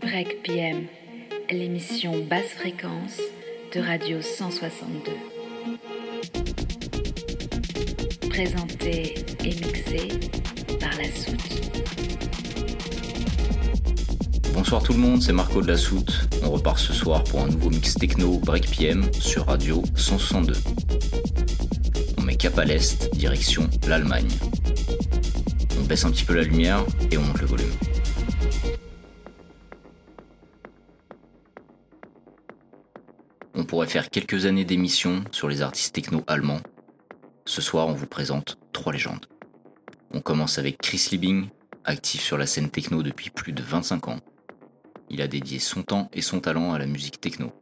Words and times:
Break 0.00 0.42
PM, 0.42 0.86
l'émission 1.50 2.24
basse 2.24 2.50
fréquence 2.56 3.20
de 3.74 3.80
Radio 3.80 4.20
162. 4.22 5.12
Présentée 8.28 9.14
et 9.44 9.48
mixée 9.48 10.08
par 10.78 10.90
la 10.96 11.10
soute. 11.10 11.38
Bonsoir 14.54 14.82
tout 14.82 14.92
le 14.92 14.98
monde, 14.98 15.22
c'est 15.22 15.32
Marco 15.32 15.62
de 15.62 15.68
la 15.68 15.76
Soute. 15.76 16.28
On 16.44 16.50
repart 16.50 16.78
ce 16.78 16.92
soir 16.92 17.24
pour 17.24 17.40
un 17.40 17.48
nouveau 17.48 17.70
mix 17.70 17.94
techno 17.94 18.38
Break 18.38 18.68
PM 18.76 19.12
sur 19.14 19.46
Radio 19.46 19.82
162. 19.96 20.54
On 22.18 22.22
met 22.22 22.36
cap 22.36 22.58
à 22.58 22.64
l'est, 22.64 23.14
direction 23.14 23.68
l'Allemagne. 23.86 24.28
On 25.80 25.84
baisse 25.84 26.04
un 26.04 26.10
petit 26.10 26.24
peu 26.24 26.34
la 26.34 26.42
lumière 26.42 26.84
et 27.10 27.18
on 27.18 27.22
monte 27.22 27.40
le 27.40 27.46
volume. 27.46 27.87
Pourrait 33.68 33.86
faire 33.86 34.08
quelques 34.08 34.46
années 34.46 34.64
d'émissions 34.64 35.22
sur 35.30 35.46
les 35.46 35.60
artistes 35.60 35.94
techno 35.94 36.24
allemands. 36.26 36.62
Ce 37.44 37.60
soir, 37.60 37.86
on 37.86 37.92
vous 37.92 38.06
présente 38.06 38.58
trois 38.72 38.94
légendes. 38.94 39.26
On 40.10 40.22
commence 40.22 40.58
avec 40.58 40.78
Chris 40.78 41.08
Liebing, 41.12 41.50
actif 41.84 42.22
sur 42.22 42.38
la 42.38 42.46
scène 42.46 42.70
techno 42.70 43.02
depuis 43.02 43.28
plus 43.28 43.52
de 43.52 43.62
25 43.62 44.08
ans. 44.08 44.20
Il 45.10 45.20
a 45.20 45.28
dédié 45.28 45.58
son 45.58 45.82
temps 45.82 46.08
et 46.14 46.22
son 46.22 46.40
talent 46.40 46.72
à 46.72 46.78
la 46.78 46.86
musique 46.86 47.20
techno. 47.20 47.52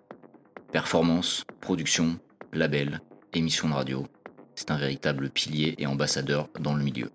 Performance, 0.71 1.45
production, 1.61 2.21
label, 2.53 3.01
émission 3.35 3.69
de 3.69 3.75
radio, 3.75 4.07
c'est 4.55 4.71
un 4.71 4.79
véritable 4.79 5.29
pilier 5.29 5.75
et 5.79 5.89
ambassadeur 5.89 6.49
dans 6.61 6.75
le 6.75 6.85
milieu. 6.85 7.11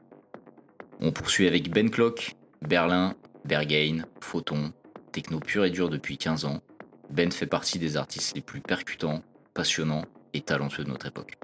On 1.00 1.14
poursuit 1.14 1.48
avec 1.48 1.72
Ben 1.72 1.90
Clock, 1.90 2.36
Berlin, 2.62 3.16
Berghain, 3.46 4.04
Photon, 4.20 4.74
techno 5.14 5.40
pur 5.40 5.64
et 5.64 5.70
dur 5.70 5.90
depuis 5.90 6.18
15 6.18 6.44
ans. 6.44 6.62
Ben 7.12 7.32
fait 7.32 7.46
partie 7.46 7.78
des 7.78 7.98
artistes 7.98 8.36
les 8.36 8.42
plus 8.42 8.62
percutants, 8.62 9.22
passionnants 9.54 10.06
et 10.34 10.42
talentueux 10.42 10.86
de 10.86 10.90
notre 10.90 11.08
époque. 11.08 11.38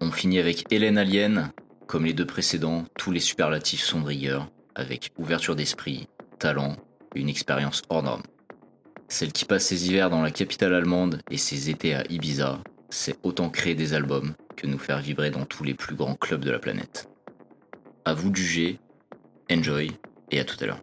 On 0.00 0.10
finit 0.10 0.38
avec 0.40 0.72
Hélène 0.72 0.98
Alien. 0.98 1.52
Comme 1.86 2.04
les 2.04 2.12
deux 2.12 2.26
précédents, 2.26 2.84
tous 2.98 3.12
les 3.12 3.20
superlatifs 3.20 3.82
sont 3.82 4.00
de 4.00 4.40
avec 4.74 5.10
ouverture 5.18 5.56
d'esprit, 5.56 6.08
talent 6.38 6.76
une 7.14 7.28
expérience 7.28 7.82
hors 7.88 8.02
norme. 8.02 8.22
Celle 9.08 9.32
qui 9.32 9.44
passe 9.44 9.66
ses 9.66 9.88
hivers 9.88 10.10
dans 10.10 10.22
la 10.22 10.30
capitale 10.30 10.74
allemande 10.74 11.20
et 11.30 11.36
ses 11.36 11.68
étés 11.68 11.94
à 11.94 12.04
Ibiza, 12.08 12.60
c'est 12.90 13.18
autant 13.24 13.50
créer 13.50 13.74
des 13.74 13.94
albums 13.94 14.34
que 14.56 14.66
nous 14.66 14.78
faire 14.78 15.00
vibrer 15.00 15.30
dans 15.30 15.46
tous 15.46 15.64
les 15.64 15.74
plus 15.74 15.96
grands 15.96 16.14
clubs 16.14 16.44
de 16.44 16.50
la 16.50 16.58
planète. 16.58 17.08
À 18.04 18.14
vous 18.14 18.30
de 18.30 18.36
juger, 18.36 18.78
enjoy 19.50 19.92
et 20.30 20.40
à 20.40 20.44
tout 20.44 20.56
à 20.60 20.66
l'heure. 20.66 20.82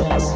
Yes. 0.00 0.28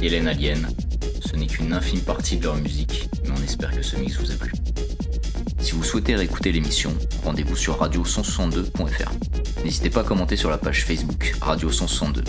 Hélène 0.00 0.28
Alien. 0.28 0.68
Ce 1.24 1.34
n'est 1.36 1.46
qu'une 1.46 1.72
infime 1.72 2.00
partie 2.00 2.36
de 2.36 2.44
leur 2.44 2.56
musique, 2.56 3.08
mais 3.24 3.30
on 3.36 3.42
espère 3.42 3.74
que 3.74 3.82
ce 3.82 3.96
mix 3.96 4.16
vous 4.16 4.30
a 4.30 4.34
plu. 4.34 4.52
Si 5.58 5.72
vous 5.72 5.82
souhaitez 5.82 6.14
réécouter 6.14 6.52
l'émission, 6.52 6.94
rendez-vous 7.24 7.56
sur 7.56 7.80
radio162.fr. 7.82 9.10
N'hésitez 9.64 9.90
pas 9.90 10.00
à 10.00 10.04
commenter 10.04 10.36
sur 10.36 10.50
la 10.50 10.58
page 10.58 10.84
Facebook 10.84 11.34
Radio 11.40 11.70
162. 11.70 12.22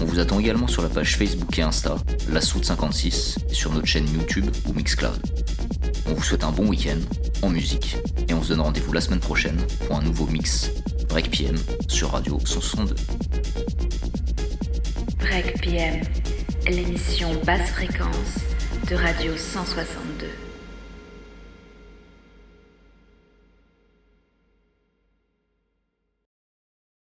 On 0.00 0.04
vous 0.04 0.20
attend 0.20 0.38
également 0.38 0.68
sur 0.68 0.82
la 0.82 0.88
page 0.88 1.16
Facebook 1.16 1.58
et 1.58 1.62
Insta, 1.62 1.96
la 2.30 2.40
Soute 2.40 2.64
56, 2.64 3.38
et 3.50 3.54
sur 3.54 3.72
notre 3.72 3.86
chaîne 3.86 4.06
YouTube 4.12 4.46
ou 4.66 4.72
Mixcloud. 4.72 5.20
On 6.06 6.14
vous 6.14 6.22
souhaite 6.22 6.44
un 6.44 6.52
bon 6.52 6.68
week-end 6.68 6.98
en 7.42 7.50
musique 7.50 7.96
et 8.28 8.34
on 8.34 8.42
se 8.42 8.50
donne 8.50 8.60
rendez-vous 8.60 8.92
la 8.92 9.00
semaine 9.00 9.20
prochaine 9.20 9.58
pour 9.86 9.96
un 9.96 10.02
nouveau 10.02 10.26
mix 10.26 10.70
Break 11.08 11.30
PM 11.30 11.56
sur 11.88 12.12
Radio 12.12 12.38
162. 12.44 12.94
Break 15.18 15.60
PM 15.60 16.00
l'émission 16.70 17.34
basse 17.44 17.70
fréquence 17.70 18.38
de 18.88 18.94
Radio 18.94 19.36
162. 19.36 20.09